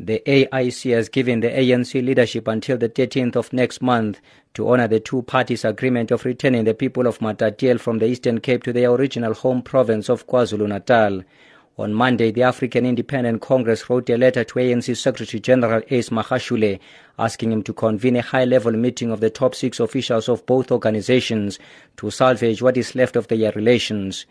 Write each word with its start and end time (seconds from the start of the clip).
The 0.00 0.20
AIC 0.26 0.92
has 0.92 1.08
given 1.08 1.38
the 1.38 1.50
ANC 1.50 2.04
leadership 2.04 2.48
until 2.48 2.76
the 2.76 2.88
13th 2.88 3.36
of 3.36 3.52
next 3.52 3.80
month 3.80 4.20
to 4.54 4.68
honor 4.68 4.88
the 4.88 4.98
two 4.98 5.22
parties' 5.22 5.64
agreement 5.64 6.10
of 6.10 6.24
returning 6.24 6.64
the 6.64 6.74
people 6.74 7.06
of 7.06 7.20
Matatiele 7.20 7.78
from 7.78 7.98
the 7.98 8.06
Eastern 8.06 8.40
Cape 8.40 8.64
to 8.64 8.72
their 8.72 8.90
original 8.90 9.34
home 9.34 9.62
province 9.62 10.08
of 10.08 10.26
KwaZulu-Natal. 10.26 11.22
On 11.78 11.94
Monday, 11.94 12.32
the 12.32 12.42
African 12.42 12.84
Independent 12.86 13.40
Congress 13.40 13.88
wrote 13.88 14.10
a 14.10 14.16
letter 14.16 14.42
to 14.42 14.54
ANC 14.54 14.96
Secretary 14.96 15.38
General 15.40 15.82
Ace 15.90 16.08
Magashule 16.08 16.80
asking 17.16 17.52
him 17.52 17.62
to 17.62 17.72
convene 17.72 18.16
a 18.16 18.22
high-level 18.22 18.72
meeting 18.72 19.12
of 19.12 19.20
the 19.20 19.30
top 19.30 19.54
six 19.54 19.78
officials 19.78 20.28
of 20.28 20.44
both 20.44 20.72
organizations 20.72 21.60
to 21.98 22.10
salvage 22.10 22.60
what 22.60 22.76
is 22.76 22.96
left 22.96 23.14
of 23.14 23.28
their 23.28 23.52
relations. 23.52 24.26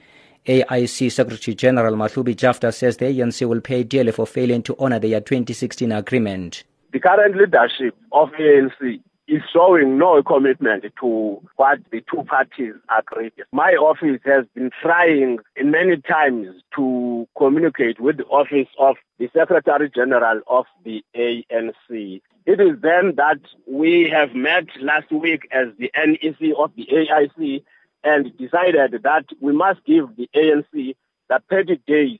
AIC 0.45 1.09
Secretary 1.09 1.55
General 1.55 1.95
Mahlubi 1.95 2.35
Jafta 2.35 2.71
says 2.73 2.97
the 2.97 3.05
ANC 3.05 3.47
will 3.47 3.61
pay 3.61 3.83
dearly 3.83 4.11
for 4.11 4.27
failing 4.27 4.61
to 4.63 4.75
honor 4.77 4.99
their 4.99 5.21
2016 5.21 5.91
agreement. 5.91 6.63
The 6.91 6.99
current 6.99 7.37
leadership 7.37 7.95
of 8.11 8.29
ANC 8.31 8.99
is 9.27 9.41
showing 9.53 9.97
no 9.97 10.21
commitment 10.21 10.83
to 10.99 11.41
what 11.55 11.79
the 11.91 12.03
two 12.11 12.23
parties 12.23 12.73
agreed. 12.95 13.31
My 13.53 13.71
office 13.71 14.19
has 14.25 14.45
been 14.53 14.69
trying 14.81 15.39
many 15.63 15.97
times 16.01 16.61
to 16.75 17.25
communicate 17.37 18.01
with 18.01 18.17
the 18.17 18.25
office 18.25 18.67
of 18.77 18.97
the 19.19 19.29
Secretary 19.33 19.89
General 19.89 20.41
of 20.47 20.65
the 20.83 21.05
ANC. 21.15 22.21
It 22.45 22.59
is 22.59 22.81
then 22.81 23.13
that 23.15 23.39
we 23.65 24.09
have 24.09 24.35
met 24.35 24.65
last 24.81 25.09
week 25.09 25.47
as 25.53 25.67
the 25.79 25.89
NEC 25.95 26.53
of 26.57 26.71
the 26.75 26.85
AIC 26.91 27.63
and 28.03 28.35
decided 28.37 29.01
that 29.03 29.25
we 29.41 29.53
must 29.53 29.83
give 29.85 30.15
the 30.15 30.29
ANC 30.35 30.95
the 31.29 31.41
30 31.49 31.79
days 31.87 32.19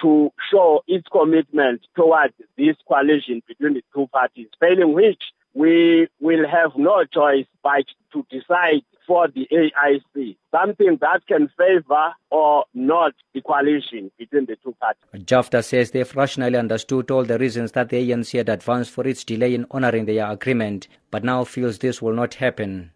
to 0.00 0.30
show 0.50 0.82
its 0.86 1.06
commitment 1.10 1.80
towards 1.96 2.34
this 2.56 2.76
coalition 2.86 3.42
between 3.46 3.74
the 3.74 3.82
two 3.94 4.06
parties, 4.08 4.48
failing 4.60 4.92
which 4.92 5.22
we 5.54 6.06
will 6.20 6.46
have 6.46 6.72
no 6.76 7.04
choice 7.06 7.46
but 7.62 7.84
to 8.12 8.26
decide 8.30 8.82
for 9.06 9.28
the 9.28 9.46
AIC, 9.50 10.36
something 10.50 10.98
that 11.00 11.26
can 11.26 11.48
favor 11.56 12.12
or 12.30 12.64
not 12.74 13.14
the 13.32 13.40
coalition 13.40 14.10
between 14.18 14.46
the 14.46 14.56
two 14.62 14.74
parties. 14.80 15.24
Jafta 15.24 15.62
says 15.62 15.92
they've 15.92 16.16
rationally 16.16 16.58
understood 16.58 17.10
all 17.10 17.24
the 17.24 17.38
reasons 17.38 17.72
that 17.72 17.88
the 17.88 18.10
ANC 18.10 18.36
had 18.36 18.48
advanced 18.48 18.90
for 18.90 19.06
its 19.06 19.24
delay 19.24 19.54
in 19.54 19.64
honoring 19.70 20.04
their 20.04 20.30
agreement, 20.30 20.88
but 21.10 21.24
now 21.24 21.44
feels 21.44 21.78
this 21.78 22.02
will 22.02 22.14
not 22.14 22.34
happen 22.34 22.90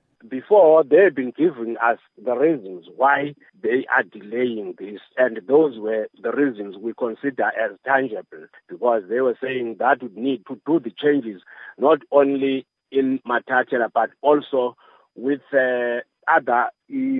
before 0.50 0.82
they've 0.82 1.14
been 1.14 1.32
giving 1.36 1.76
us 1.76 1.98
the 2.22 2.34
reasons 2.34 2.86
why 2.96 3.34
they 3.62 3.86
are 3.94 4.02
delaying 4.02 4.74
this. 4.78 5.00
And 5.16 5.40
those 5.46 5.78
were 5.78 6.08
the 6.20 6.32
reasons 6.32 6.76
we 6.76 6.92
consider 6.98 7.44
as 7.44 7.76
tangible 7.86 8.46
because 8.68 9.04
they 9.08 9.20
were 9.20 9.38
saying 9.40 9.76
that 9.78 10.02
would 10.02 10.16
need 10.16 10.42
to 10.48 10.60
do 10.66 10.80
the 10.80 10.90
changes 10.90 11.40
not 11.78 11.98
only 12.10 12.66
in 12.90 13.20
Matatiele 13.26 13.88
but 13.94 14.10
also 14.22 14.76
with 15.14 15.40
uh, 15.52 15.98
other 16.26 16.70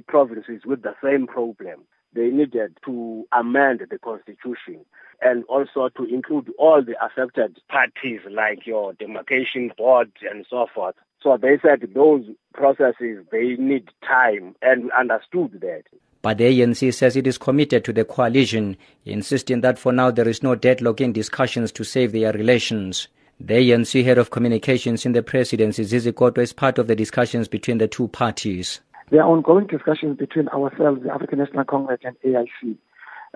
provinces 0.09 0.63
with 0.67 0.83
the 0.83 0.95
same 1.03 1.29
problem. 1.29 1.85
They 2.13 2.31
needed 2.31 2.79
to 2.87 3.29
amend 3.33 3.83
the 3.89 3.99
constitution 3.99 4.85
and 5.23 5.45
also 5.45 5.89
to 5.97 6.05
include 6.05 6.51
all 6.59 6.83
the 6.83 6.95
affected 7.05 7.59
parties 7.69 8.21
like 8.31 8.67
your 8.67 8.93
demarcation 8.95 9.73
board 9.77 10.11
and 10.31 10.47
so 10.49 10.67
forth. 10.75 10.95
So 11.23 11.37
they 11.37 11.59
said 11.63 11.87
those 11.95 12.25
processes, 12.55 13.25
they 13.31 13.57
need 13.59 13.91
time 14.07 14.55
and 14.63 14.91
understood 14.93 15.61
that. 15.61 15.83
But 16.23 16.39
the 16.39 16.61
ANC 16.61 16.93
says 16.93 17.17
it 17.17 17.27
is 17.27 17.39
committed 17.39 17.85
to 17.85 17.93
the 17.93 18.05
coalition, 18.05 18.77
insisting 19.05 19.63
that 19.63 19.79
for 19.79 19.93
now 19.93 20.11
there 20.11 20.29
is 20.29 20.43
no 20.43 20.55
deadlock 20.55 21.01
in 21.01 21.13
discussions 21.13 21.73
to 21.73 21.85
save 21.85 22.13
their 22.13 22.33
relations. 22.33 23.09
The 23.39 23.55
ANC 23.55 24.05
head 24.05 24.19
of 24.19 24.31
communications 24.31 25.07
in 25.07 25.13
the 25.13 25.23
presidency, 25.23 25.85
Zizi 25.85 26.13
Kodwa, 26.13 26.43
is 26.43 26.53
part 26.53 26.79
of 26.79 26.89
the 26.89 26.97
discussions 26.97 27.49
between 27.49 27.79
the 27.79 27.89
two 27.89 28.09
parties. 28.09 28.81
There 29.11 29.23
are 29.23 29.31
ongoing 29.31 29.67
discussions 29.67 30.19
between 30.19 30.49
ourselves, 30.49 31.03
the 31.03 31.11
African 31.13 31.39
National 31.39 31.65
Congress, 31.65 32.01
and 32.05 32.17
AIC, 32.25 32.77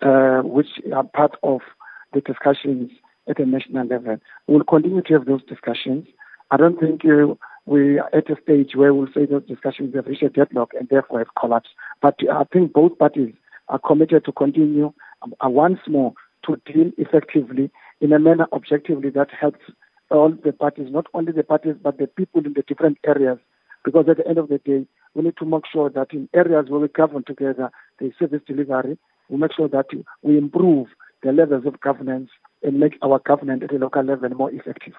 uh, 0.02 0.40
which 0.42 0.68
are 0.94 1.04
part 1.04 1.36
of 1.42 1.60
the 2.12 2.20
discussions 2.20 2.90
at 3.28 3.36
the 3.36 3.46
national 3.46 3.86
level. 3.86 4.16
We'll 4.46 4.64
continue 4.64 5.02
to 5.02 5.12
have 5.14 5.26
those 5.26 5.44
discussions. 5.44 6.06
I 6.50 6.56
don't 6.56 6.78
think 6.78 7.02
uh, 7.04 7.34
we 7.66 7.98
are 7.98 8.10
at 8.14 8.30
a 8.30 8.36
stage 8.42 8.72
where 8.74 8.92
we'll 8.92 9.08
say 9.14 9.26
those 9.26 9.46
discussions 9.46 9.94
have 9.94 10.06
reached 10.06 10.22
a 10.22 10.28
deadlock 10.28 10.72
and 10.78 10.88
therefore 10.88 11.20
have 11.20 11.34
collapsed. 11.38 11.70
But 12.02 12.16
I 12.30 12.44
think 12.52 12.72
both 12.72 12.98
parties 12.98 13.34
are 13.68 13.78
committed 13.78 14.24
to 14.26 14.32
continue 14.32 14.92
uh, 15.22 15.48
once 15.48 15.80
more 15.88 16.12
to 16.46 16.60
deal 16.70 16.90
effectively 16.98 17.70
in 18.00 18.12
a 18.12 18.18
manner 18.18 18.46
objectively 18.52 19.10
that 19.10 19.28
helps 19.30 19.60
all 20.10 20.30
the 20.44 20.52
parties, 20.52 20.88
not 20.90 21.06
only 21.14 21.32
the 21.32 21.42
parties, 21.42 21.76
but 21.82 21.98
the 21.98 22.06
people 22.06 22.44
in 22.44 22.52
the 22.52 22.62
different 22.62 22.98
areas. 23.06 23.38
Because 23.84 24.06
at 24.08 24.18
the 24.18 24.28
end 24.28 24.38
of 24.38 24.48
the 24.48 24.58
day, 24.58 24.86
we 25.14 25.22
need 25.22 25.36
to 25.38 25.46
make 25.46 25.64
sure 25.70 25.90
that 25.90 26.12
in 26.12 26.28
areas 26.34 26.66
where 26.68 26.80
we 26.80 26.88
govern 26.88 27.24
together, 27.24 27.70
the 27.98 28.12
service 28.18 28.40
delivery, 28.46 28.98
we 29.28 29.36
make 29.38 29.52
sure 29.54 29.68
that 29.68 29.86
we 30.22 30.38
improve 30.38 30.88
the 31.22 31.32
levels 31.32 31.64
of 31.66 31.80
governance 31.80 32.30
and 32.62 32.78
make 32.78 32.98
our 33.02 33.18
government 33.18 33.62
at 33.62 33.72
a 33.72 33.78
local 33.78 34.02
level 34.02 34.28
more 34.30 34.52
effective. 34.52 34.94